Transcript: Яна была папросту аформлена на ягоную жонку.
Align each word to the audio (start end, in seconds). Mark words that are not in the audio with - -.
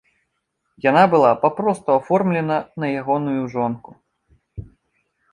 Яна 0.85 1.01
была 1.13 1.31
папросту 1.43 1.89
аформлена 1.99 2.57
на 2.83 2.89
ягоную 3.01 3.43
жонку. 3.53 3.91